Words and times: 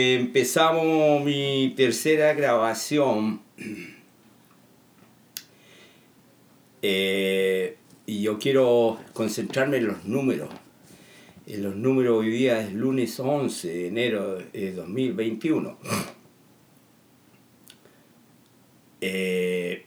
Empezamos 0.00 1.24
mi 1.24 1.74
tercera 1.76 2.32
grabación 2.32 3.40
eh, 6.82 7.76
y 8.06 8.22
yo 8.22 8.38
quiero 8.38 9.00
concentrarme 9.12 9.78
en 9.78 9.88
los 9.88 10.04
números. 10.04 10.50
En 11.48 11.64
los 11.64 11.74
números 11.74 12.20
hoy 12.20 12.30
día 12.30 12.60
es 12.60 12.72
lunes 12.74 13.18
11 13.18 13.66
de 13.66 13.88
enero 13.88 14.38
de 14.52 14.72
2021. 14.72 15.76
Eh, 19.00 19.84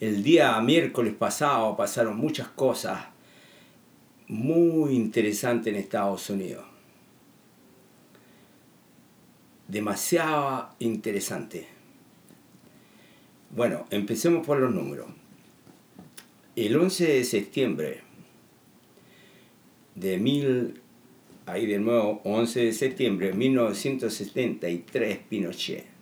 el 0.00 0.22
día 0.22 0.60
miércoles 0.60 1.14
pasado 1.14 1.74
pasaron 1.78 2.18
muchas 2.18 2.48
cosas 2.48 3.06
muy 4.28 4.94
interesantes 4.94 5.72
en 5.72 5.80
Estados 5.80 6.28
Unidos 6.28 6.73
demasiado 9.68 10.70
interesante. 10.78 11.66
Bueno, 13.50 13.86
empecemos 13.90 14.46
por 14.46 14.58
los 14.58 14.74
números. 14.74 15.06
El 16.56 16.76
11 16.76 17.06
de 17.06 17.24
septiembre 17.24 18.02
de 19.94 20.18
mil, 20.18 20.80
ahí 21.46 21.66
de 21.66 21.78
nuevo, 21.78 22.20
11 22.24 22.64
de 22.66 22.72
septiembre 22.72 23.28
de 23.28 23.34
1973, 23.34 25.18
Pinochet 25.28 25.94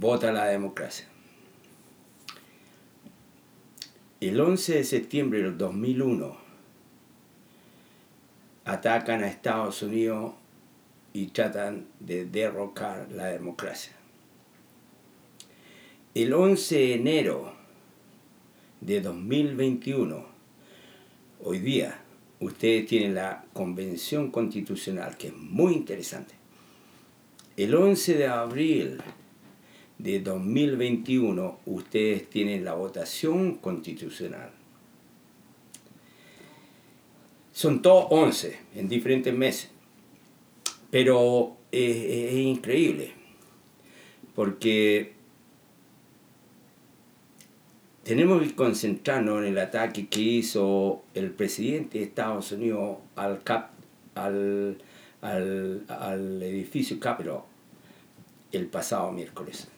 vota 0.00 0.32
la 0.32 0.46
democracia. 0.46 1.06
El 4.20 4.40
11 4.40 4.76
de 4.76 4.84
septiembre 4.84 5.42
del 5.42 5.58
2001 5.58 6.39
atacan 8.70 9.24
a 9.24 9.28
Estados 9.28 9.82
Unidos 9.82 10.32
y 11.12 11.26
tratan 11.26 11.86
de 11.98 12.24
derrocar 12.24 13.08
la 13.10 13.26
democracia. 13.26 13.92
El 16.14 16.32
11 16.32 16.76
de 16.76 16.94
enero 16.94 17.52
de 18.80 19.00
2021, 19.00 20.24
hoy 21.42 21.58
día, 21.58 22.00
ustedes 22.38 22.86
tienen 22.86 23.16
la 23.16 23.44
convención 23.52 24.30
constitucional, 24.30 25.16
que 25.16 25.28
es 25.28 25.36
muy 25.36 25.72
interesante. 25.72 26.34
El 27.56 27.74
11 27.74 28.14
de 28.14 28.26
abril 28.28 28.98
de 29.98 30.20
2021, 30.20 31.58
ustedes 31.66 32.30
tienen 32.30 32.64
la 32.64 32.74
votación 32.74 33.56
constitucional. 33.56 34.59
Son 37.60 37.82
todos 37.82 38.06
11 38.08 38.58
en 38.74 38.88
diferentes 38.88 39.34
meses. 39.34 39.68
Pero 40.90 41.58
es, 41.70 42.32
increíble, 42.32 43.12
porque 44.34 45.12
tenemos 48.02 48.40
que 48.42 48.54
concentrarnos 48.54 49.40
en 49.40 49.48
el 49.48 49.58
ataque 49.58 50.08
que 50.08 50.22
hizo 50.22 51.02
el 51.12 51.32
presidente 51.32 51.98
de 51.98 52.04
Estados 52.04 52.50
Unidos 52.52 52.96
al, 53.14 53.42
cap, 53.42 53.72
al, 54.14 54.78
al 55.20 56.42
edificio 56.42 56.98
Capitol 56.98 57.42
el 58.52 58.68
pasado 58.68 59.12
miércoles, 59.12 59.68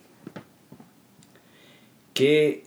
que 2.15 2.63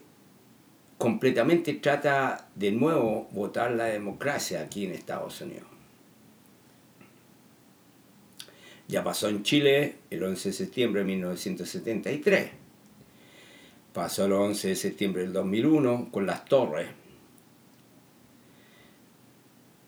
completamente 0.97 1.73
trata 1.73 2.49
de 2.55 2.71
nuevo 2.71 3.27
votar 3.31 3.71
la 3.71 3.85
democracia 3.85 4.61
aquí 4.61 4.85
en 4.85 4.93
Estados 4.93 5.41
Unidos. 5.41 5.67
Ya 8.87 9.03
pasó 9.03 9.29
en 9.29 9.43
Chile 9.43 9.95
el 10.09 10.23
11 10.23 10.49
de 10.49 10.53
septiembre 10.53 11.01
de 11.01 11.07
1973. 11.07 12.51
Pasó 13.93 14.25
el 14.25 14.33
11 14.33 14.69
de 14.69 14.75
septiembre 14.75 15.23
del 15.23 15.33
2001 15.33 16.09
con 16.11 16.25
las 16.25 16.45
torres. 16.45 16.87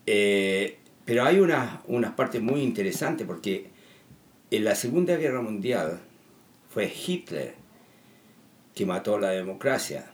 Eh, 0.06 0.80
pero 1.06 1.26
hay 1.26 1.40
unas 1.40 1.82
una 1.88 2.16
partes 2.16 2.42
muy 2.42 2.62
interesantes 2.62 3.28
porque 3.28 3.70
en 4.50 4.64
la 4.64 4.74
Segunda 4.74 5.16
Guerra 5.18 5.42
Mundial 5.42 6.00
fue 6.70 6.92
Hitler 6.92 7.56
que 8.74 8.86
mató 8.86 9.20
la 9.20 9.30
democracia 9.32 10.12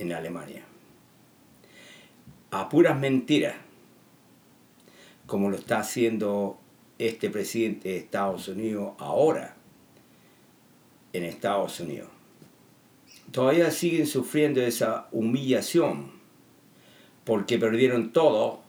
en 0.00 0.12
Alemania. 0.12 0.64
A 2.50 2.68
puras 2.68 2.98
mentiras 2.98 3.54
como 5.26 5.48
lo 5.48 5.56
está 5.56 5.78
haciendo 5.78 6.58
este 6.98 7.30
presidente 7.30 7.90
de 7.90 7.98
Estados 7.98 8.48
Unidos 8.48 8.94
ahora 8.98 9.54
en 11.12 11.24
Estados 11.24 11.78
Unidos. 11.78 12.08
Todavía 13.30 13.70
siguen 13.70 14.08
sufriendo 14.08 14.60
esa 14.60 15.06
humillación 15.12 16.10
porque 17.24 17.58
perdieron 17.58 18.12
todo 18.12 18.60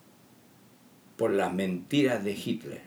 por 1.17 1.31
las 1.31 1.51
mentiras 1.51 2.23
de 2.23 2.33
Hitler. 2.33 2.81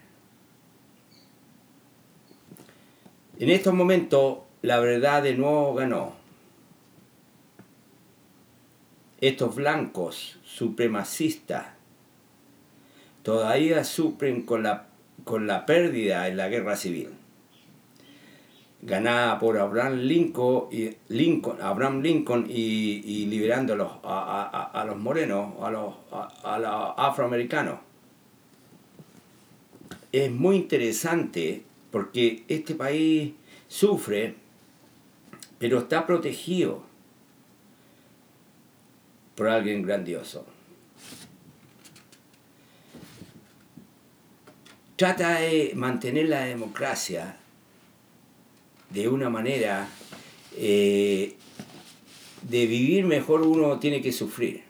En 3.39 3.51
estos 3.51 3.75
momentos 3.75 4.39
la 4.63 4.79
verdad 4.79 5.23
de 5.23 5.35
nuevo 5.35 5.75
ganó. 5.75 6.24
Estos 9.25 9.55
blancos 9.55 10.39
supremacistas 10.45 11.69
todavía 13.23 13.83
sufren 13.83 14.43
con 14.43 14.65
la, 14.65 14.89
con 15.25 15.47
la 15.47 15.65
pérdida 15.65 16.29
en 16.29 16.37
la 16.37 16.51
guerra 16.51 16.77
civil, 16.77 17.09
ganada 18.83 19.39
por 19.39 19.57
Abraham 19.57 20.01
Lincoln, 20.01 20.69
y, 20.71 20.91
Abraham 21.63 22.03
Lincoln 22.03 22.45
y, 22.51 23.25
liberando 23.25 23.73
a 23.73 23.77
los, 23.77 23.93
a, 24.05 24.85
los 24.87 24.99
morenos, 24.99 25.55
a 25.63 25.71
los, 25.71 25.95
a 26.13 26.59
los 26.59 26.95
afroamericanos. 26.99 27.79
Es 30.13 30.31
muy 30.31 30.57
interesante 30.57 31.65
porque 31.91 32.45
este 32.49 32.75
país 32.75 33.33
sufre, 33.69 34.35
pero 35.59 35.79
está 35.79 36.07
protegido 36.07 36.93
por 39.35 39.49
alguien 39.49 39.83
grandioso. 39.83 40.47
trata 44.97 45.41
de 45.41 45.73
mantener 45.75 46.29
la 46.29 46.45
democracia 46.45 47.37
de 48.91 49.09
una 49.09 49.29
manera 49.29 49.89
eh, 50.57 51.37
de 52.43 52.67
vivir 52.67 53.05
mejor 53.05 53.43
uno 53.43 53.79
tiene 53.79 54.01
que 54.01 54.13
sufrir. 54.13 54.63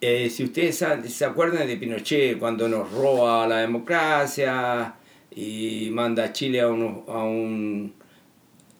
Eh, 0.00 0.28
si 0.30 0.44
ustedes 0.44 0.84
se 1.14 1.24
acuerdan 1.24 1.68
de 1.68 1.76
Pinochet 1.76 2.36
cuando 2.38 2.68
nos 2.68 2.90
roba 2.90 3.46
la 3.46 3.58
democracia 3.58 4.96
y 5.34 5.88
manda 5.90 6.24
a 6.24 6.32
Chile 6.32 6.60
a, 6.60 6.66
a 6.66 6.68
un 7.24 7.94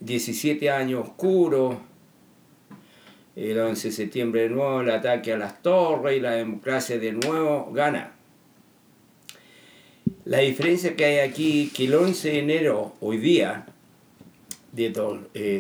17 0.01 0.71
años 0.71 1.09
oscuro, 1.09 1.81
el 3.37 3.59
11 3.59 3.89
de 3.89 3.95
septiembre 3.95 4.43
de 4.43 4.49
nuevo 4.51 4.81
el 4.81 4.91
ataque 4.91 5.33
a 5.33 5.39
las 5.39 5.63
torres 5.63 6.17
y 6.17 6.21
la 6.21 6.33
democracia 6.33 6.99
de 6.99 7.13
nuevo 7.13 7.71
gana. 7.73 8.13
La 10.25 10.39
diferencia 10.39 10.95
que 10.95 11.05
hay 11.05 11.19
aquí 11.19 11.71
que 11.75 11.87
el 11.87 11.95
11 11.95 12.29
de 12.29 12.39
enero, 12.39 12.95
hoy 13.01 13.19
día, 13.19 13.67
de 14.73 14.91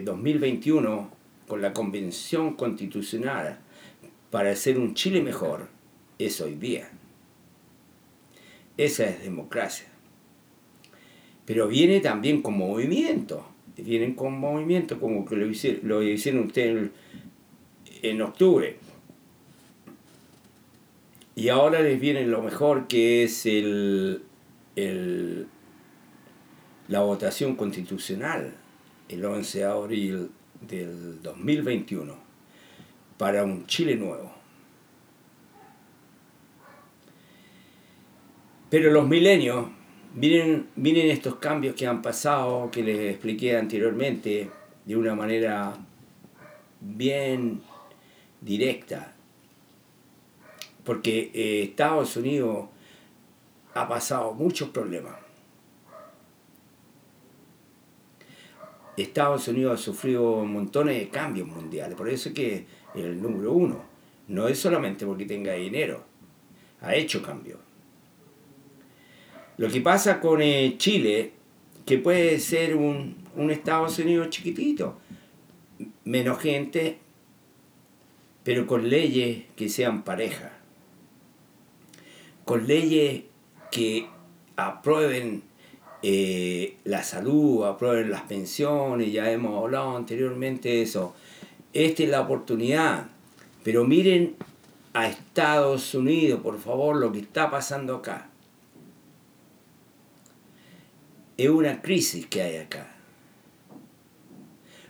2021, 0.05 1.11
eh, 1.11 1.17
con 1.49 1.61
la 1.61 1.73
convención 1.73 2.55
constitucional 2.55 3.59
para 4.31 4.51
hacer 4.51 4.79
un 4.79 4.95
Chile 4.95 5.21
mejor, 5.21 5.69
es 6.19 6.41
hoy 6.41 6.55
día. 6.55 6.89
Esa 8.77 9.05
es 9.05 9.23
democracia. 9.23 9.92
Pero 11.45 11.69
viene 11.69 12.01
también 12.01 12.43
con 12.43 12.57
movimiento. 12.57 13.47
Vienen 13.77 14.15
con 14.15 14.39
movimiento 14.39 15.01
como 15.01 15.25
que 15.25 15.37
lo 15.37 15.47
hicieron, 15.47 15.89
lo 15.89 16.03
hicieron 16.03 16.47
ustedes 16.47 16.91
en 18.03 18.23
octubre. 18.23 18.77
Y 21.35 21.49
ahora 21.49 21.81
les 21.81 21.99
viene 21.99 22.27
lo 22.27 22.43
mejor 22.43 22.87
que 22.87 23.25
es 23.25 23.47
el, 23.47 24.23
la 26.89 27.01
votación 27.01 27.57
constitucional 27.57 28.55
el 29.09 29.25
11 29.25 29.59
de 29.59 29.65
abril 29.65 30.31
del 30.61 31.23
2021 31.23 32.15
para 33.17 33.45
un 33.45 33.67
Chile 33.67 33.97
nuevo. 33.97 34.33
Pero 38.69 38.91
los 38.91 39.07
milenios, 39.07 39.67
vienen, 40.15 40.69
vienen 40.77 41.11
estos 41.11 41.37
cambios 41.37 41.75
que 41.75 41.87
han 41.87 42.03
pasado, 42.03 42.71
que 42.71 42.83
les 42.83 43.13
expliqué 43.13 43.57
anteriormente, 43.57 44.51
de 44.85 44.97
una 44.97 45.15
manera 45.15 45.75
bien 46.81 47.63
directa, 48.41 49.15
porque 50.85 51.31
eh, 51.33 51.63
Estados 51.63 52.17
Unidos 52.17 52.69
ha 53.75 53.89
pasado 53.89 54.35
muchos 54.35 54.71
problemas. 54.71 55.15
Estados 58.97 59.49
Unidos 59.49 59.81
ha 59.81 59.83
sufrido 59.83 60.45
montones 60.45 60.99
de 60.99 61.09
cambios 61.09 61.49
mundiales, 61.49 61.97
por 61.97 62.09
eso 62.09 62.29
es 62.29 62.35
que 62.35 62.67
el 62.95 63.23
número 63.23 63.53
uno. 63.53 63.93
No 64.29 64.49
es 64.49 64.59
solamente 64.59 65.05
porque 65.05 65.27
tenga 65.27 65.53
dinero, 65.55 66.05
ha 66.81 66.95
hecho 66.95 67.23
cambios. 67.23 67.59
Lo 69.57 69.69
que 69.69 69.81
pasa 69.81 70.21
con 70.21 70.41
eh, 70.43 70.77
Chile, 70.79 71.33
que 71.87 71.99
puede 71.99 72.39
ser 72.41 72.75
un, 72.75 73.17
un 73.37 73.51
Estados 73.51 73.99
Unidos 73.99 74.31
chiquitito, 74.31 74.99
menos 76.05 76.39
gente, 76.41 76.99
pero 78.45 78.67
con 78.67 78.89
leyes 78.89 79.45
que 79.57 79.69
sean 79.69 80.03
parejas, 80.03 80.53
con 82.45 82.67
leyes 82.67 83.25
que 83.71 84.09
aprueben 84.57 85.43
eh, 86.03 86.77
la 86.85 87.05
salud, 87.05 87.65
aprueben 87.65 88.11
las 88.11 88.23
pensiones, 88.23 89.13
ya 89.13 89.31
hemos 89.31 89.63
hablado 89.63 89.97
anteriormente 89.97 90.69
de 90.69 90.83
eso. 90.83 91.15
Esta 91.73 92.03
es 92.03 92.09
la 92.09 92.23
oportunidad, 92.23 93.07
pero 93.63 93.85
miren 93.85 94.35
a 94.93 95.07
Estados 95.07 95.95
Unidos, 95.95 96.41
por 96.43 96.59
favor, 96.59 96.97
lo 96.97 97.13
que 97.13 97.21
está 97.21 97.51
pasando 97.51 97.97
acá. 97.97 98.32
Es 101.37 101.49
una 101.49 101.83
crisis 101.83 102.27
que 102.27 102.43
hay 102.43 102.57
acá. 102.57 102.89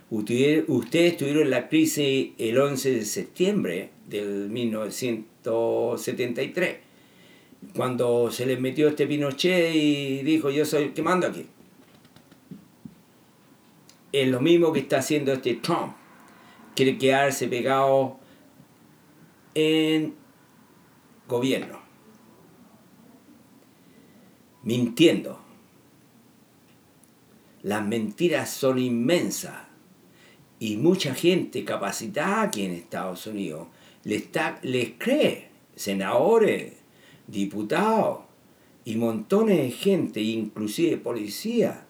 Ustedes 0.09 0.65
tuvieron 1.17 1.49
la 1.49 1.69
crisis 1.69 2.31
el 2.37 2.59
11 2.59 2.91
de 2.91 3.05
septiembre 3.05 3.89
del 4.07 4.49
1973 4.49 6.77
cuando 7.75 8.29
se 8.29 8.45
les 8.45 8.59
metió 8.59 8.89
este 8.89 9.07
Pinochet 9.07 9.73
y 9.73 10.21
dijo 10.23 10.51
yo 10.51 10.65
soy 10.65 10.83
el 10.83 10.93
que 10.93 11.01
mando 11.01 11.27
aquí. 11.27 11.47
Es 14.11 14.27
lo 14.27 14.41
mismo 14.41 14.71
que 14.71 14.81
está 14.81 14.99
haciendo 14.99 15.33
este 15.33 15.55
Trump. 15.55 15.95
Quiere 16.75 16.97
quedarse 16.97 17.47
pegado 17.47 18.17
en 19.55 20.13
gobierno. 21.27 21.79
Mintiendo. 24.61 25.42
Las 27.63 27.85
mentiras 27.85 28.51
son 28.51 28.77
inmensas. 28.77 29.63
Y 30.59 30.77
mucha 30.77 31.15
gente 31.15 31.65
capacitada 31.65 32.43
aquí 32.43 32.63
en 32.63 32.71
Estados 32.71 33.25
Unidos 33.27 33.67
les, 34.03 34.29
les 34.61 34.91
cree. 34.97 35.49
Senadores, 35.75 36.73
diputados 37.27 38.19
y 38.85 38.95
montones 38.97 39.57
de 39.57 39.71
gente, 39.71 40.21
inclusive 40.21 40.97
policía, 40.97 41.85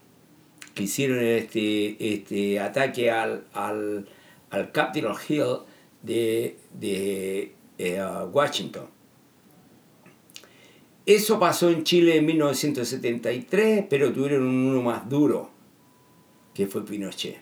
que 0.74 0.84
hicieron 0.84 1.22
este, 1.22 2.14
este 2.14 2.58
ataque 2.60 3.10
al, 3.10 3.44
al, 3.52 4.08
al 4.50 4.72
Capitol 4.72 5.16
Hill 5.28 5.58
de, 6.02 6.56
de 6.72 7.52
eh, 7.78 8.02
Washington. 8.32 8.86
Eso 11.06 11.38
pasó 11.38 11.68
en 11.68 11.84
Chile 11.84 12.16
en 12.16 12.26
1973, 12.26 13.84
pero 13.90 14.12
tuvieron 14.12 14.46
uno 14.46 14.82
más 14.82 15.06
duro, 15.08 15.50
que 16.54 16.66
fue 16.66 16.84
Pinochet. 16.84 17.40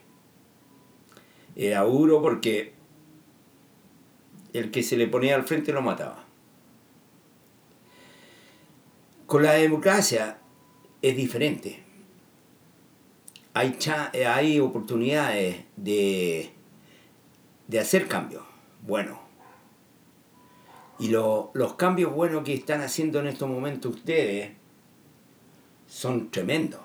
Era 1.55 1.83
duro 1.83 2.23
porque 2.23 2.73
el 4.53 4.71
que 4.71 4.83
se 4.83 4.97
le 4.97 5.07
ponía 5.07 5.35
al 5.35 5.45
frente 5.45 5.73
lo 5.73 5.83
mataba. 5.83 6.25
Con 9.27 9.43
la 9.43 9.53
democracia 9.53 10.39
es 11.01 11.17
diferente. 11.17 11.83
Hay, 13.55 13.79
hay 14.27 14.61
oportunidades 14.61 15.65
de, 15.77 16.51
de 17.69 17.79
hacer 17.79 18.09
cambios 18.09 18.43
buenos. 18.87 19.19
Y 20.99 21.09
los 21.09 21.75
cambios 21.77 22.15
buenos 22.15 22.45
que 22.45 22.55
están 22.55 22.81
haciendo 22.81 23.21
en 23.21 23.27
estos 23.27 23.49
momentos 23.49 23.97
ustedes 23.97 24.53
son 25.87 26.31
tremendos. 26.31 26.81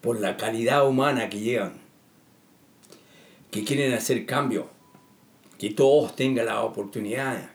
Por 0.00 0.20
la 0.20 0.36
calidad 0.36 0.88
humana 0.88 1.28
que 1.28 1.40
llevan. 1.40 1.74
Que 3.50 3.64
quieren 3.64 3.92
hacer 3.92 4.26
cambios. 4.26 4.66
Que 5.58 5.70
todos 5.70 6.16
tengan 6.16 6.46
la 6.46 6.62
oportunidad 6.62 7.50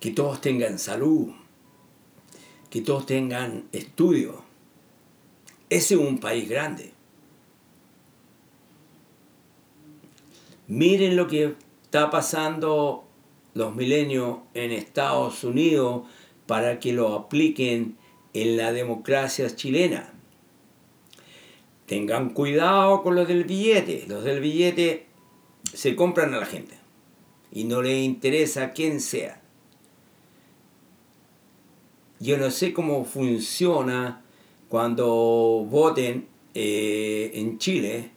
que 0.00 0.10
todos 0.12 0.40
tengan 0.40 0.78
salud, 0.78 1.30
que 2.70 2.80
todos 2.82 3.06
tengan 3.06 3.64
estudio. 3.72 4.42
Ese 5.70 5.94
es 5.94 6.00
un 6.00 6.18
país 6.18 6.48
grande. 6.48 6.92
Miren 10.68 11.16
lo 11.16 11.26
que 11.26 11.54
está 11.82 12.10
pasando 12.10 13.04
los 13.54 13.74
milenios 13.74 14.38
en 14.54 14.70
Estados 14.70 15.42
Unidos 15.42 16.02
para 16.46 16.78
que 16.78 16.92
lo 16.92 17.14
apliquen 17.14 17.96
en 18.32 18.56
la 18.56 18.72
democracia 18.72 19.54
chilena. 19.54 20.12
Tengan 21.86 22.30
cuidado 22.30 23.02
con 23.02 23.14
los 23.14 23.26
del 23.26 23.44
billete. 23.44 24.04
Los 24.08 24.24
del 24.24 24.40
billete 24.40 25.06
se 25.72 25.96
compran 25.96 26.34
a 26.34 26.40
la 26.40 26.46
gente 26.46 26.74
y 27.50 27.64
no 27.64 27.82
les 27.82 28.04
interesa 28.04 28.72
quién 28.72 29.00
sea. 29.00 29.40
Yo 32.20 32.36
no 32.36 32.50
sé 32.50 32.72
cómo 32.72 33.04
funciona 33.04 34.22
cuando 34.68 35.06
voten 35.68 36.26
eh, 36.54 37.30
en 37.34 37.58
Chile, 37.58 38.10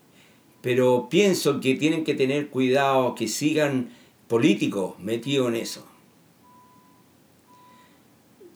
pero 0.62 1.08
pienso 1.10 1.60
que 1.60 1.76
tienen 1.76 2.04
que 2.04 2.16
tener 2.16 2.50
cuidado 2.50 3.16
que 3.16 3.28
sigan 3.28 3.90
políticos 4.28 5.00
metidos 5.00 5.50
en 5.50 5.56
eso. 5.56 5.91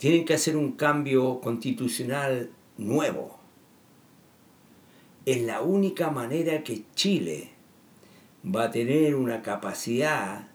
Tienen 0.05 0.23
que 0.23 0.35
hacer 0.35 0.55
un 0.55 0.73
cambio 0.73 1.41
constitucional 1.41 2.51
nuevo. 2.77 3.39
Es 5.25 5.41
la 5.41 5.63
única 5.63 6.11
manera 6.11 6.63
que 6.63 6.83
Chile 6.93 7.49
va 8.45 8.65
a 8.65 8.69
tener 8.69 9.15
una 9.15 9.41
capacidad 9.41 10.47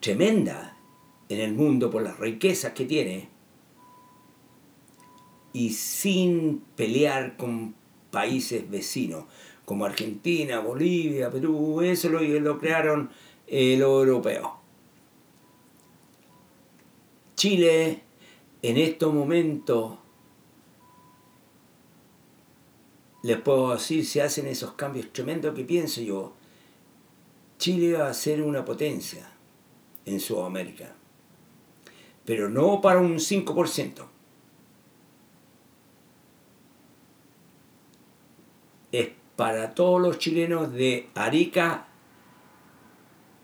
tremenda 0.00 0.74
en 1.28 1.40
el 1.40 1.52
mundo 1.52 1.90
por 1.90 2.00
las 2.00 2.18
riquezas 2.18 2.72
que 2.72 2.86
tiene 2.86 3.28
y 5.52 5.74
sin 5.74 6.62
pelear 6.76 7.36
con 7.36 7.74
países 8.10 8.70
vecinos 8.70 9.26
como 9.66 9.84
Argentina, 9.84 10.60
Bolivia, 10.60 11.30
Perú, 11.30 11.82
eso 11.82 12.08
lo, 12.08 12.22
lo 12.22 12.58
crearon 12.58 13.10
eh, 13.46 13.76
los 13.76 14.06
europeos. 14.06 14.48
Chile 17.36 18.08
en 18.62 18.76
estos 18.76 19.12
momentos, 19.12 19.98
les 23.22 23.38
puedo 23.38 23.72
decir, 23.72 24.04
se 24.06 24.22
hacen 24.22 24.46
esos 24.46 24.72
cambios 24.72 25.12
tremendos 25.12 25.54
que 25.54 25.64
pienso 25.64 26.00
yo, 26.00 26.32
Chile 27.58 27.94
va 27.94 28.08
a 28.08 28.14
ser 28.14 28.42
una 28.42 28.64
potencia 28.64 29.30
en 30.06 30.20
Sudamérica, 30.20 30.94
pero 32.24 32.48
no 32.48 32.80
para 32.80 33.00
un 33.00 33.16
5%. 33.16 34.06
es 38.92 39.10
para 39.36 39.74
todos 39.74 40.00
los 40.00 40.18
chilenos 40.18 40.72
de 40.72 41.08
Arica 41.14 41.86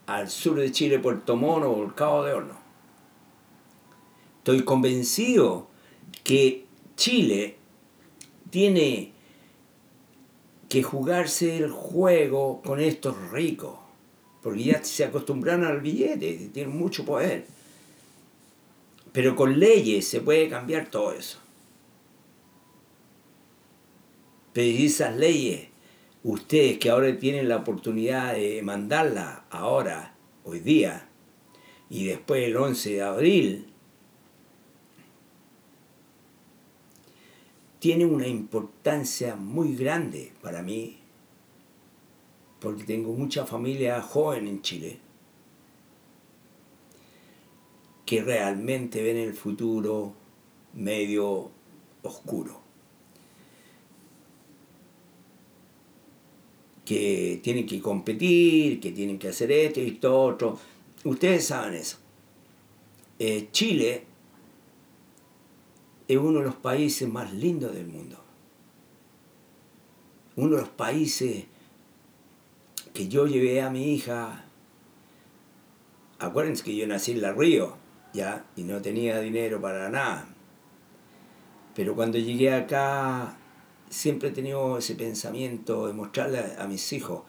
al 0.07 0.29
sur 0.29 0.59
de 0.59 0.71
Chile, 0.71 0.99
Puerto 0.99 1.37
Mono 1.37 1.71
o 1.71 1.85
el 1.85 1.95
Cabo 1.95 2.25
de 2.25 2.33
Horno. 2.33 2.56
Estoy 4.47 4.63
convencido 4.63 5.67
que 6.23 6.67
Chile 6.95 7.57
tiene 8.49 9.11
que 10.69 10.85
jugarse 10.85 11.57
el 11.57 11.73
juego 11.73 12.63
con 12.63 12.79
estos 12.79 13.33
ricos, 13.33 13.77
porque 14.45 14.63
ya 14.63 14.85
se 14.85 15.03
acostumbraron 15.03 15.65
al 15.65 15.81
billete, 15.81 16.49
tienen 16.55 16.79
mucho 16.79 17.05
poder. 17.05 17.45
Pero 19.11 19.35
con 19.35 19.59
leyes 19.59 20.07
se 20.07 20.21
puede 20.21 20.49
cambiar 20.49 20.91
todo 20.91 21.13
eso. 21.13 21.41
pedir 24.53 24.87
esas 24.87 25.17
leyes, 25.17 25.67
ustedes 26.23 26.79
que 26.79 26.91
ahora 26.91 27.19
tienen 27.19 27.49
la 27.49 27.57
oportunidad 27.57 28.35
de 28.35 28.63
mandarlas 28.63 29.41
ahora, 29.51 30.15
hoy 30.45 30.61
día, 30.61 31.09
y 31.91 32.07
después 32.07 32.45
el 32.45 32.57
11 32.57 32.91
de 32.93 33.03
abril, 33.03 33.73
tiene 37.87 38.05
una 38.05 38.27
importancia 38.27 39.37
muy 39.37 39.77
grande 39.77 40.33
para 40.43 40.61
mí, 40.61 40.99
porque 42.59 42.83
tengo 42.83 43.13
mucha 43.13 43.47
familia 43.47 44.03
joven 44.03 44.49
en 44.49 44.61
Chile, 44.61 44.99
que 48.05 48.23
realmente 48.23 49.01
ven 49.05 49.19
el 49.19 49.35
futuro 49.35 50.15
medio 50.75 51.53
oscuro. 52.03 52.61
Que 56.85 57.39
tienen 57.41 57.67
que 57.69 57.81
competir, 57.81 58.81
que 58.81 58.91
tienen 58.91 59.17
que 59.17 59.29
hacer 59.29 59.53
esto 59.53 59.81
y 59.81 59.91
esto 59.91 60.23
otro. 60.23 60.59
Ustedes 61.05 61.47
saben 61.47 61.75
eso. 61.75 61.99
Eh, 63.21 63.47
Chile 63.53 64.03
es 66.09 66.17
uno 66.17 66.39
de 66.39 66.45
los 66.45 66.55
países 66.55 67.09
más 67.09 67.33
lindos 67.33 67.75
del 67.75 67.87
mundo. 67.87 68.19
Uno 70.37 70.57
de 70.57 70.63
los 70.63 70.71
países 70.71 71.47
que 72.93 73.09
yo 73.09 73.27
llevé 73.27 73.63
a 73.63 73.71
mi 73.71 73.95
hija. 73.95 74.45
Acuérdense 76.19 76.65
que 76.65 76.77
yo 76.77 76.87
nací 76.87 77.13
en 77.13 77.23
La 77.23 77.33
Río, 77.33 77.77
ya, 78.13 78.47
y 78.57 78.63
no 78.63 78.81
tenía 78.81 79.21
dinero 79.21 79.61
para 79.61 79.91
nada. 79.91 80.29
Pero 81.75 81.95
cuando 81.95 82.19
llegué 82.19 82.53
acá, 82.53 83.37
siempre 83.91 84.31
he 84.31 84.33
tenido 84.33 84.79
ese 84.79 84.95
pensamiento 84.95 85.87
de 85.87 85.93
mostrarle 85.93 86.41
a 86.59 86.67
mis 86.67 86.93
hijos 86.93 87.23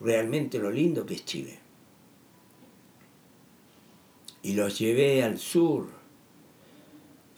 realmente 0.00 0.58
lo 0.58 0.70
lindo 0.70 1.04
que 1.04 1.14
es 1.14 1.24
Chile. 1.24 1.58
Y 4.42 4.54
los 4.54 4.78
llevé 4.78 5.22
al 5.22 5.38
sur, 5.38 5.88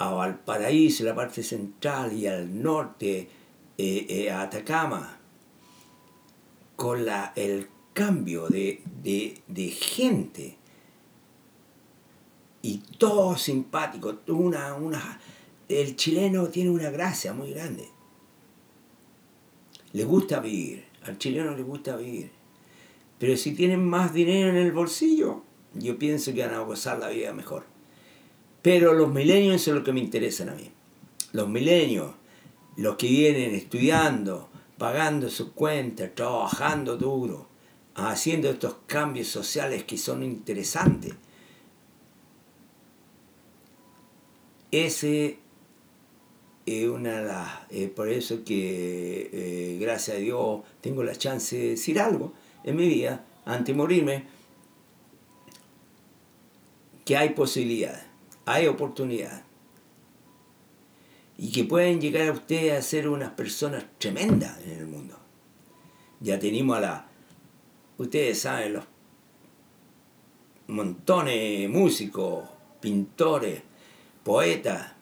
a 0.08 0.10
Valparaíso, 0.12 1.04
la 1.04 1.14
parte 1.14 1.42
central, 1.42 2.12
y 2.12 2.26
al 2.26 2.62
norte, 2.62 3.28
eh, 3.78 4.06
eh, 4.08 4.30
a 4.30 4.42
Atacama, 4.42 5.18
con 6.76 7.04
la, 7.04 7.32
el 7.36 7.68
cambio 7.92 8.48
de, 8.48 8.82
de 9.02 9.68
gente 9.68 10.56
y 12.62 12.78
todo 12.96 13.36
simpático, 13.36 14.20
una, 14.28 14.74
una, 14.74 15.20
el 15.68 15.96
chileno 15.96 16.46
tiene 16.46 16.70
una 16.70 16.90
gracia 16.90 17.32
muy 17.32 17.52
grande. 17.52 17.88
Le 19.92 20.04
gusta 20.04 20.40
vivir, 20.40 20.84
al 21.02 21.18
chileno 21.18 21.56
le 21.56 21.62
gusta 21.62 21.96
vivir. 21.96 22.30
Pero 23.18 23.36
si 23.36 23.52
tienen 23.52 23.84
más 23.84 24.14
dinero 24.14 24.50
en 24.50 24.56
el 24.56 24.72
bolsillo, 24.72 25.42
yo 25.74 25.98
pienso 25.98 26.32
que 26.32 26.46
van 26.46 26.54
a 26.54 26.60
gozar 26.60 26.98
la 26.98 27.08
vida 27.08 27.32
mejor. 27.32 27.71
Pero 28.62 28.94
los 28.94 29.12
milenios 29.12 29.60
son 29.62 29.76
lo 29.76 29.84
que 29.84 29.92
me 29.92 30.00
interesan 30.00 30.48
a 30.48 30.54
mí. 30.54 30.70
Los 31.32 31.48
milenios, 31.48 32.12
los 32.76 32.96
que 32.96 33.08
vienen 33.08 33.54
estudiando, 33.54 34.48
pagando 34.78 35.28
sus 35.28 35.50
cuentas, 35.50 36.14
trabajando 36.14 36.96
duro, 36.96 37.48
haciendo 37.94 38.48
estos 38.48 38.76
cambios 38.86 39.28
sociales 39.28 39.84
que 39.84 39.98
son 39.98 40.22
interesantes. 40.22 41.14
Ese 44.70 45.38
es 46.64 46.88
una 46.88 47.20
de 47.20 47.26
las. 47.26 47.48
Eh, 47.70 47.88
por 47.88 48.08
eso 48.08 48.44
que, 48.44 49.30
eh, 49.32 49.78
gracias 49.80 50.16
a 50.16 50.20
Dios, 50.20 50.62
tengo 50.80 51.02
la 51.02 51.14
chance 51.14 51.56
de 51.56 51.68
decir 51.70 52.00
algo 52.00 52.32
en 52.64 52.76
mi 52.76 52.88
vida, 52.88 53.24
antes 53.44 53.66
de 53.66 53.74
morirme, 53.74 54.24
que 57.04 57.16
hay 57.16 57.30
posibilidades, 57.30 58.04
hay 58.46 58.66
oportunidades. 58.66 59.42
Y 61.38 61.50
que 61.50 61.64
pueden 61.64 62.00
llegar 62.00 62.28
a 62.28 62.32
ustedes 62.32 62.78
a 62.78 62.82
ser 62.82 63.08
unas 63.08 63.30
personas 63.30 63.84
tremendas 63.98 64.60
en 64.64 64.78
el 64.78 64.86
mundo. 64.86 65.18
Ya 66.20 66.38
tenemos 66.38 66.76
a 66.76 66.80
la. 66.80 67.06
Ustedes 67.98 68.40
saben, 68.40 68.74
los 68.74 68.84
montones 70.68 71.34
de 71.34 71.68
músicos, 71.68 72.48
pintores, 72.80 73.62
poetas. 74.22 74.92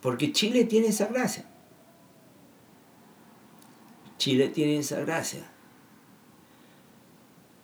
Porque 0.00 0.32
Chile 0.32 0.64
tiene 0.64 0.88
esa 0.88 1.06
gracia. 1.06 1.44
Chile 4.16 4.48
tiene 4.48 4.78
esa 4.78 5.00
gracia. 5.00 5.50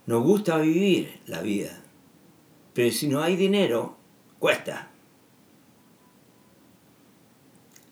Nos 0.07 0.23
gusta 0.23 0.59
vivir 0.59 1.21
la 1.27 1.41
vida. 1.41 1.83
Pero 2.77 2.91
si 2.91 3.09
no 3.09 3.23
hay 3.23 3.37
dinero, 3.37 3.97
cuesta. 4.39 4.91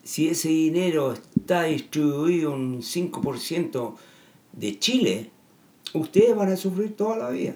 Si 0.03 0.29
ese 0.29 0.49
dinero 0.49 1.13
está 1.13 1.63
distribuido 1.63 2.51
un 2.51 2.83
5% 2.83 3.95
de 4.51 4.77
Chile, 4.77 5.31
ustedes 5.93 6.35
van 6.35 6.51
a 6.51 6.55
sufrir 6.55 6.95
toda 6.95 7.17
la 7.17 7.31
vida. 7.31 7.55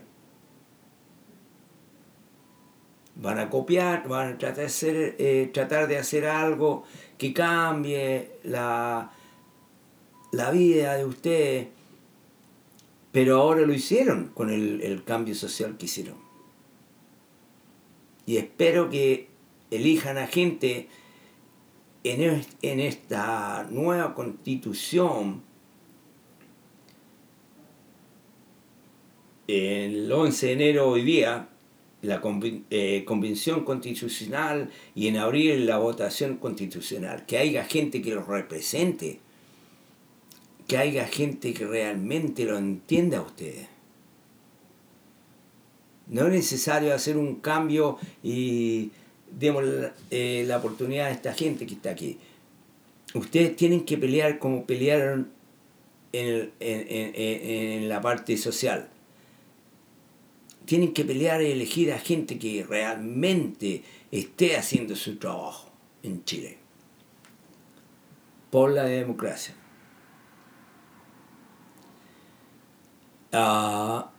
Van 3.18 3.38
a 3.38 3.48
copiar, 3.48 4.08
van 4.08 4.34
a 4.34 4.38
tratar 4.40 4.62
de 4.62 4.66
hacer, 4.66 5.16
eh, 5.20 5.52
tratar 5.54 5.88
de 5.88 6.00
hacer 6.00 6.26
algo 6.26 6.84
que 7.20 7.32
cambie 7.32 8.40
la, 8.42 9.12
la 10.32 10.50
vida 10.50 10.96
de 10.96 11.06
ustedes. 11.06 11.68
Pero 13.12 13.40
ahora 13.40 13.62
lo 13.62 13.74
hicieron 13.74 14.32
con 14.34 14.50
el, 14.50 14.82
el 14.82 15.04
cambio 15.04 15.36
social 15.36 15.78
que 15.78 15.86
hicieron 15.86 16.29
y 18.30 18.38
espero 18.38 18.92
que 18.92 19.28
elijan 19.72 20.20
a 20.20 20.28
gente 20.28 20.88
en, 22.04 22.46
en 22.62 22.80
esta 22.80 23.68
nueva 23.72 24.14
constitución 24.14 25.42
el 29.48 30.12
11 30.12 30.46
de 30.46 30.54
enero 30.54 30.90
hoy 30.90 31.02
día 31.02 31.50
la 32.04 32.22
eh, 32.70 33.04
convención 33.08 33.66
constitucional 33.66 34.70
y 34.94 35.08
en 35.08 35.18
abril 35.18 35.66
la 35.66 35.80
votación 35.80 36.38
constitucional, 36.38 37.26
que 37.26 37.40
haya 37.40 37.66
gente 37.66 38.00
que 38.04 38.14
los 38.14 38.28
represente, 38.28 39.22
que 40.68 40.78
haya 40.78 41.08
gente 41.08 41.52
que 41.56 41.66
realmente 41.66 42.46
lo 42.46 42.60
entienda 42.60 43.18
a 43.18 43.22
ustedes. 43.22 43.79
No 46.10 46.28
es 46.28 46.34
necesario 46.34 46.94
hacer 46.94 47.18
un 47.18 47.36
cambio 47.36 47.98
y 48.24 48.92
demos 49.32 49.64
eh, 50.10 50.44
la, 50.48 50.58
oportunidad 50.58 51.08
a 51.08 51.12
esta 51.12 51.34
gente 51.34 51.66
que 51.66 51.76
está 51.76 51.92
aquí. 51.92 52.18
Ustedes 53.14 53.56
tienen 53.56 53.86
que 53.86 53.98
pelear 53.98 54.40
como 54.40 54.66
pelearon 54.66 55.30
en, 56.12 56.52
en 56.60 57.90
la 57.90 58.02
parte 58.02 58.38
social. 58.38 58.90
Tienen 60.66 60.94
que 60.94 61.06
pelear 61.06 61.42
y 61.42 61.52
elegir 61.52 61.92
a 61.94 62.00
gente 62.00 62.38
que 62.38 62.64
realmente 62.68 63.84
esté 64.12 64.58
haciendo 64.58 64.96
su 64.96 65.18
trabajo 65.18 65.72
en 66.04 66.24
Chile. 66.24 66.58
Por 68.52 68.72
la 68.72 68.84
democracia. 68.84 69.56
Ah, 73.32 74.12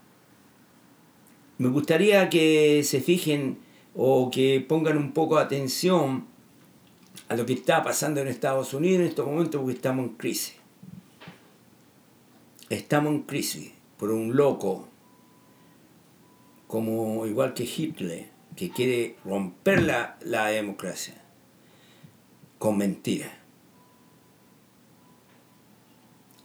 me 1.60 1.68
gustaría 1.68 2.30
que 2.30 2.82
se 2.84 3.02
fijen 3.02 3.58
o 3.94 4.30
que 4.30 4.64
pongan 4.66 4.96
un 4.96 5.12
poco 5.12 5.36
de 5.36 5.42
atención 5.42 6.24
a 7.28 7.36
lo 7.36 7.44
que 7.44 7.52
está 7.52 7.82
pasando 7.82 8.18
en 8.22 8.28
Estados 8.28 8.72
Unidos 8.72 9.00
en 9.00 9.08
estos 9.08 9.26
momentos 9.26 9.60
porque 9.60 9.76
estamos 9.76 10.06
en 10.06 10.14
crisis. 10.14 10.54
Estamos 12.70 13.12
en 13.12 13.22
crisis 13.24 13.72
por 13.98 14.10
un 14.10 14.34
loco 14.34 14.88
como 16.66 17.26
igual 17.26 17.52
que 17.52 17.64
Hitler 17.64 18.30
que 18.56 18.70
quiere 18.70 19.16
romper 19.26 19.82
la, 19.82 20.16
la 20.22 20.46
democracia 20.46 21.20
con 22.58 22.78
mentiras. 22.78 23.32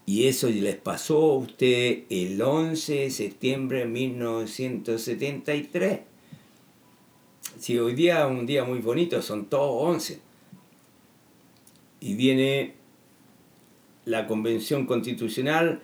Y 0.06 0.28
eso 0.28 0.50
les 0.50 0.76
pasó 0.76 1.32
a 1.32 1.38
usted 1.38 2.04
el 2.10 2.40
11 2.40 2.94
de 2.94 3.10
septiembre 3.10 3.80
de 3.80 3.86
1973. 3.86 6.02
Si 7.58 7.80
hoy 7.80 7.96
día 7.96 8.26
es 8.26 8.30
un 8.30 8.46
día 8.46 8.66
muy 8.66 8.80
bonito, 8.80 9.20
son 9.24 9.46
todos 9.46 9.84
11. 9.84 10.20
Y 12.02 12.14
viene 12.14 12.76
la 14.06 14.28
convención 14.28 14.86
constitucional, 14.86 15.82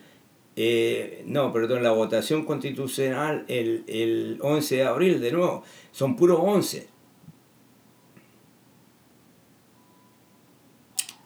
eh, 0.54 1.24
no, 1.26 1.52
perdón, 1.52 1.82
la 1.82 1.90
votación 1.90 2.44
constitucional 2.44 3.44
el, 3.48 3.82
el 3.88 4.38
11 4.40 4.76
de 4.76 4.84
abril 4.84 5.20
de 5.20 5.32
nuevo. 5.32 5.64
Son 5.90 6.14
puros 6.14 6.38
11. 6.40 6.86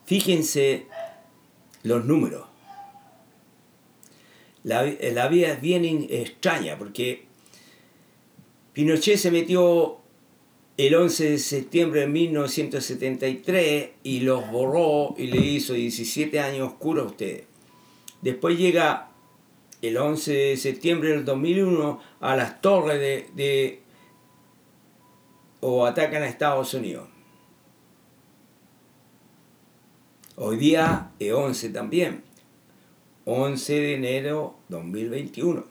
Fíjense 0.06 0.86
los 1.82 2.06
números 2.06 2.55
la, 4.66 5.28
vida 5.28 5.52
es 5.52 5.60
bien 5.60 6.08
extraña 6.10 6.76
porque 6.76 7.24
Pinochet 8.72 9.16
se 9.16 9.30
metió 9.30 9.98
el 10.76 10.92
11 10.92 11.30
de 11.30 11.38
septiembre 11.38 12.00
de 12.00 12.08
1973 12.08 13.90
y 14.02 14.20
los 14.20 14.50
borró 14.50 15.14
y 15.16 15.28
le 15.28 15.38
hizo 15.38 15.74
17 15.74 16.40
años 16.40 16.72
oscuro 16.72 17.02
a 17.02 17.06
ustedes. 17.06 17.44
Después 18.22 18.58
llega 18.58 19.10
el 19.82 19.96
11 19.96 20.32
de 20.32 20.56
septiembre 20.56 21.10
del 21.10 21.24
2001 21.24 22.00
a 22.18 22.34
las 22.34 22.60
torres 22.60 22.98
de, 22.98 23.28
de 23.36 23.80
o 25.60 25.86
atacan 25.86 26.24
a 26.24 26.26
Estados 26.26 26.74
Unidos. 26.74 27.08
Hoy 30.34 30.56
día 30.56 31.12
es 31.20 31.32
11 31.32 31.68
también. 31.68 32.26
11 33.28 33.72
de 33.72 33.94
enero 33.94 34.54
2021. 34.68 35.64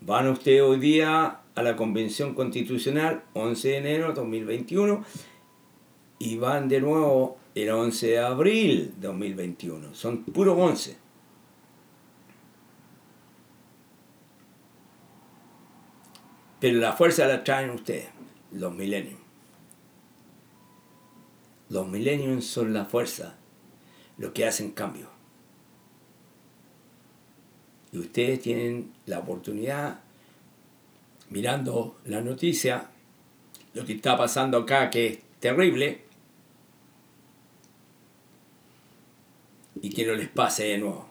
Van 0.00 0.28
ustedes 0.28 0.62
hoy 0.62 0.78
día 0.78 1.40
a 1.54 1.62
la 1.62 1.76
Convención 1.76 2.34
Constitucional, 2.34 3.24
11 3.34 3.68
de 3.68 3.76
enero 3.76 4.14
2021, 4.14 5.04
y 6.18 6.38
van 6.38 6.66
de 6.70 6.80
nuevo 6.80 7.36
el 7.54 7.68
11 7.68 8.06
de 8.06 8.18
abril 8.18 8.94
2021. 9.02 9.94
Son 9.94 10.24
puros 10.24 10.56
11. 10.58 10.96
Pero 16.58 16.78
la 16.78 16.94
fuerza 16.94 17.26
la 17.26 17.44
traen 17.44 17.68
ustedes, 17.68 18.08
los 18.50 18.74
milenios. 18.74 19.20
Los 21.68 21.86
millennials 21.86 22.46
son 22.46 22.72
la 22.72 22.86
fuerza, 22.86 23.36
los 24.16 24.32
que 24.32 24.46
hacen 24.46 24.70
cambio. 24.70 25.19
Y 27.92 27.98
ustedes 27.98 28.40
tienen 28.40 28.92
la 29.06 29.18
oportunidad, 29.18 30.00
mirando 31.28 31.98
la 32.04 32.20
noticia, 32.20 32.88
lo 33.74 33.84
que 33.84 33.94
está 33.94 34.16
pasando 34.16 34.58
acá, 34.58 34.90
que 34.90 35.06
es 35.06 35.18
terrible, 35.40 36.02
y 39.82 39.90
que 39.90 40.06
no 40.06 40.14
les 40.14 40.28
pase 40.28 40.64
de 40.64 40.78
nuevo. 40.78 41.08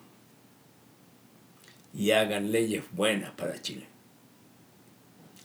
Y 1.94 2.12
hagan 2.12 2.52
leyes 2.52 2.84
buenas 2.92 3.32
para 3.32 3.62
Chile, 3.62 3.88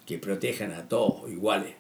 que 0.07 0.19
protejan 0.19 0.73
a 0.73 0.89
todos 0.89 1.31
iguales 1.31 1.75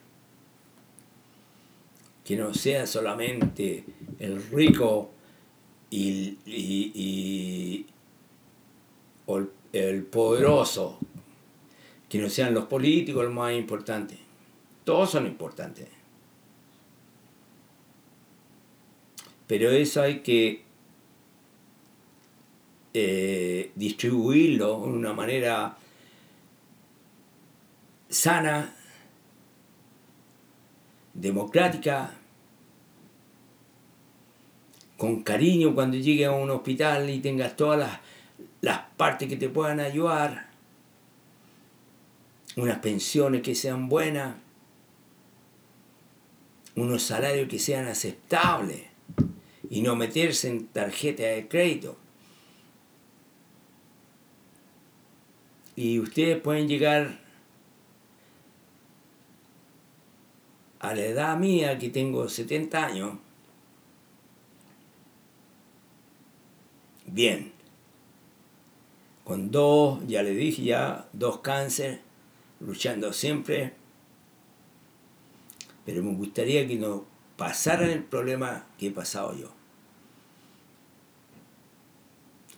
que 2.25 2.37
no 2.37 2.55
sea 2.55 2.87
solamente 2.87 3.85
el 4.19 4.43
rico 4.51 5.11
y, 5.91 6.39
el, 9.73 10.03
poderoso, 10.05 10.99
que 12.09 12.19
no 12.19 12.29
sean 12.29 12.55
los 12.55 12.67
políticos 12.67 13.25
los 13.25 13.33
más 13.33 13.53
importantes. 13.55 14.19
Todos 14.85 15.11
son 15.11 15.27
importantes. 15.27 15.89
Pero 19.47 19.71
eso 19.71 20.03
hay 20.03 20.21
que 20.21 20.63
eh, 22.95 23.73
distribuirlo 23.75 24.81
de 24.81 24.87
una 24.87 25.13
manera 25.13 25.77
sana 28.09 28.75
democrática, 31.13 32.15
con 34.97 35.23
cariño 35.23 35.75
cuando 35.75 35.97
llegues 35.97 36.29
a 36.29 36.33
un 36.33 36.51
hospital 36.51 37.11
y 37.11 37.19
tengas 37.19 37.57
todas 37.57 37.79
las, 37.79 38.01
las 38.65 38.81
partes 38.97 39.29
que 39.29 39.37
te 39.37 39.51
puedan 39.51 39.79
ayudar, 39.79 40.49
unas 42.57 42.79
pensiones 42.79 43.43
que 43.43 43.55
sean 43.55 43.91
buenas, 43.91 44.37
unos 46.75 47.03
salarios 47.03 47.47
que 47.47 47.59
sean 47.59 47.87
aceptables 47.87 48.85
y 49.69 49.83
no 49.83 49.97
meterse 49.97 50.49
en 50.49 50.67
tarjeta 50.69 51.25
de 51.25 51.47
crédito. 51.47 51.99
Y 55.77 55.99
ustedes 55.99 56.41
pueden 56.41 56.67
llegar 56.67 57.21
a 60.79 60.95
la 60.95 61.03
edad 61.03 61.37
mía, 61.37 61.79
que 61.79 61.91
tengo 61.91 62.31
70 62.31 62.87
años, 62.87 63.19
bien. 67.07 67.54
Con 69.25 69.51
dos, 69.51 70.07
ya 70.07 70.23
le 70.23 70.31
dije 70.35 70.63
ya, 70.63 71.09
dos 71.15 71.41
cáncer, 71.41 72.01
luchando 72.61 73.13
siempre. 73.13 73.73
Pero 75.87 76.03
me 76.03 76.15
gustaría 76.15 76.67
que 76.69 76.77
no 76.77 77.05
pasaran 77.37 77.91
el 77.91 78.05
problema 78.05 78.67
que 78.79 78.89
he 78.89 78.91
pasado 78.91 79.35
yo. 79.35 79.51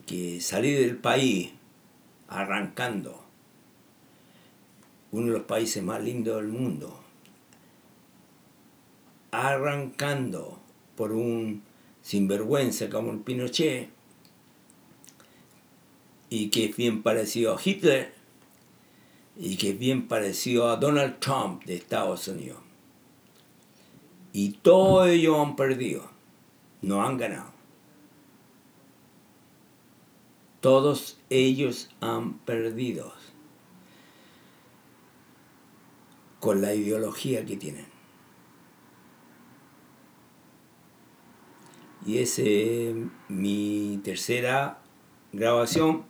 Que 0.07 0.41
salí 0.41 0.73
del 0.73 0.97
país 0.97 1.53
arrancando, 2.29 3.23
uno 5.13 5.27
de 5.27 5.33
los 5.33 5.43
países 5.43 5.83
más 5.83 6.03
lindos 6.03 6.37
del 6.37 6.49
mundo, 6.49 7.01
arrancando 9.31 10.59
por 10.97 11.13
un 11.13 11.63
sinvergüenza 12.03 12.89
como 12.89 13.13
el 13.13 13.19
Pinochet 13.19 13.89
y 16.31 16.51
que 16.51 16.67
es 16.67 16.77
bien 16.77 17.03
parecido 17.03 17.55
a 17.55 17.61
Hitler 17.63 18.13
y 19.37 19.57
que 19.57 19.71
es 19.71 19.79
bien 19.79 20.09
parecido 20.09 20.69
a 20.69 20.77
Donald 20.77 21.19
Trump 21.19 21.65
de 21.65 21.77
Estados 21.77 22.27
Unidos. 22.29 22.59
Y 24.33 24.53
todos 24.53 25.09
ellos 25.09 25.39
han 25.39 25.57
perdido, 25.57 26.11
no 26.83 27.03
han 27.03 27.17
ganado. 27.17 27.53
Todos 30.61 31.19
ellos 31.31 31.91
han 32.01 32.39
perdido 32.41 33.13
con 36.41 36.63
la 36.63 36.75
ideología 36.75 37.45
que 37.45 37.57
tienen. 37.57 37.87
Y 42.07 42.19
esa 42.19 42.43
es 42.43 42.95
mi 43.29 44.01
tercera 44.05 44.79
grabación. 45.33 46.05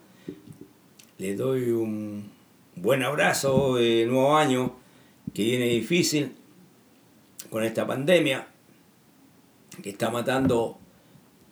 Les 1.18 1.34
doy 1.34 1.70
un 1.70 2.30
buen 2.74 3.02
abrazo 3.02 3.76
de 3.76 4.04
nuevo 4.04 4.36
año, 4.36 4.76
que 5.32 5.44
viene 5.44 5.64
difícil 5.64 6.36
con 7.48 7.64
esta 7.64 7.86
pandemia, 7.86 8.48
que 9.82 9.88
está 9.88 10.10
matando 10.10 10.76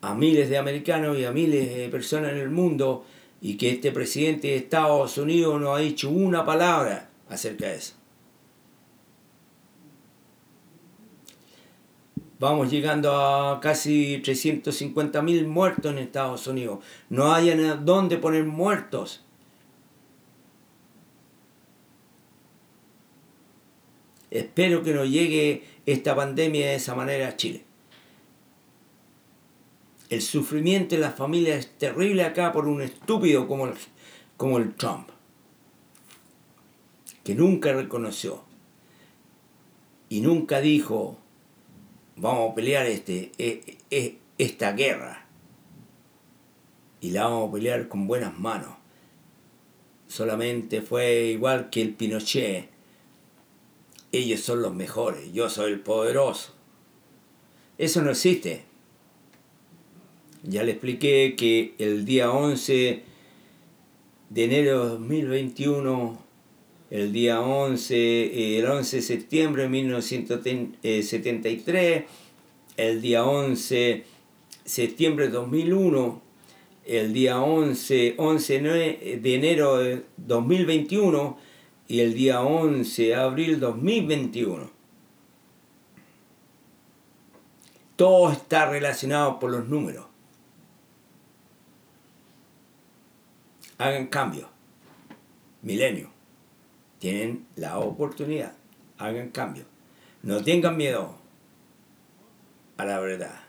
a 0.03 0.15
miles 0.15 0.51
de 0.51 0.59
americanos 0.59 1.17
y 1.19 1.25
a 1.25 1.33
miles 1.33 1.75
de 1.75 1.89
personas 1.89 2.33
en 2.33 2.39
el 2.39 2.51
mundo, 2.51 3.07
y 3.41 3.57
que 3.57 3.71
este 3.71 3.91
presidente 3.91 4.49
de 4.49 4.57
Estados 4.57 5.17
Unidos 5.17 5.59
no 5.59 5.75
ha 5.75 5.79
dicho 5.79 6.11
una 6.11 6.45
palabra 6.45 7.09
acerca 7.31 7.69
de 7.69 7.77
eso. 7.77 7.95
Vamos 12.39 12.71
llegando 12.71 13.15
a 13.15 13.61
casi 13.61 14.21
350.000 14.23 15.47
muertos 15.47 15.91
en 15.91 15.99
Estados 15.99 16.47
Unidos. 16.47 16.81
No 17.09 17.33
hay 17.33 17.51
dónde 17.83 18.19
poner 18.19 18.45
muertos. 18.45 19.24
Espero 24.35 24.83
que 24.83 24.93
no 24.93 25.05
llegue 25.05 25.63
esta 25.87 26.17
pandemia 26.17 26.67
de 26.67 26.75
esa 26.75 26.97
manera 26.97 27.29
a 27.29 27.37
Chile. 27.37 27.63
El 30.11 30.23
sufrimiento 30.23 30.97
de 30.97 31.01
las 31.01 31.15
familias 31.15 31.61
es 31.61 31.71
terrible 31.79 32.25
acá 32.25 32.51
por 32.51 32.67
un 32.67 32.83
estúpido 32.83 33.47
como 33.47 33.69
el, 33.69 33.75
como 34.37 34.59
el 34.59 34.75
Trump, 34.75 35.09
que 37.23 37.37
nunca 37.37 37.73
reconoció 37.73 38.43
y 40.09 40.21
nunca 40.21 40.61
dijo 40.61 41.17
vamos 42.17 42.51
a 42.51 42.55
pelear 42.57 42.87
este, 42.87 43.31
e, 43.39 43.79
e, 43.93 44.19
esta 44.37 44.73
guerra 44.73 45.27
y 47.01 47.11
la 47.11 47.25
vamos 47.25 47.51
a 47.51 47.53
pelear 47.53 47.87
con 47.87 48.09
buenas 48.09 48.37
manos. 48.37 48.75
Solamente 50.09 50.83
fue 50.83 51.27
igual 51.27 51.71
que 51.71 51.83
el 51.83 51.95
Pinochet. 51.95 52.74
Ellos 54.17 54.41
son 54.41 54.63
los 54.63 54.75
mejores, 54.75 55.33
yo 55.33 55.51
soy 55.51 55.73
el 55.73 55.81
poderoso. 55.81 56.53
Eso 57.79 58.03
no 58.03 58.11
existe. 58.11 58.65
Ya 60.43 60.63
le 60.63 60.73
expliqué 60.73 61.35
que 61.37 61.75
el 61.79 62.05
día 62.05 62.31
11 62.31 63.03
de 64.31 64.45
enero 64.45 64.85
de 64.85 64.91
2021 64.91 66.25
el 66.95 67.13
día 67.13 67.41
11, 67.41 68.59
el 68.59 68.67
11 68.67 68.97
de 68.97 69.03
septiembre 69.03 69.63
de 69.65 69.69
1973, 69.69 72.05
el 72.77 73.03
día 73.03 73.25
11 73.25 73.75
de 73.75 74.05
septiembre 74.65 75.27
de 75.27 75.33
2001, 75.33 76.23
el 76.87 77.13
día 77.13 77.41
11, 77.41 78.15
11 78.17 78.61
de 78.61 79.35
enero 79.35 79.79
de 79.79 80.05
2021, 80.19 81.37
y 81.87 82.01
el 82.01 82.15
día 82.15 82.41
11 82.41 83.03
de 83.03 83.15
abril 83.15 83.61
2021. 83.61 84.71
Todo 87.97 88.33
está 88.33 88.69
relacionado 88.71 89.39
por 89.39 89.51
los 89.51 89.69
números. 89.69 90.07
Hagan 93.79 94.07
cambio. 94.07 94.49
Milenio. 95.63 96.11
Tienen 96.99 97.47
la 97.57 97.79
oportunidad. 97.79 98.55
Hagan 98.99 99.31
cambio. 99.31 99.65
No 100.23 100.43
tengan 100.43 100.77
miedo 100.77 101.17
a 102.77 102.85
la 102.85 102.99
verdad. 102.99 103.44